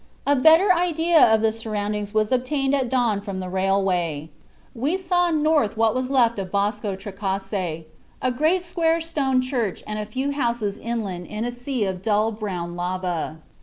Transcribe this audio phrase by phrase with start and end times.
[0.25, 4.31] A better idea of the surroundings was obtained at dawn from the railway.
[4.73, 7.85] We saw north what was left of Bosco Trecase
[8.19, 12.31] a great, square stone church and a few houses inland in a sea of dull,
[12.31, 13.41] brown lava.